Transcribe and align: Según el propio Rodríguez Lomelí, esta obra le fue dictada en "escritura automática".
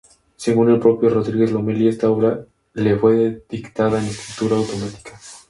Según 0.35 0.71
el 0.71 0.79
propio 0.79 1.09
Rodríguez 1.09 1.51
Lomelí, 1.51 1.87
esta 1.87 2.09
obra 2.09 2.43
le 2.73 2.97
fue 2.97 3.43
dictada 3.47 3.99
en 3.99 4.05
"escritura 4.07 4.55
automática". 4.57 5.19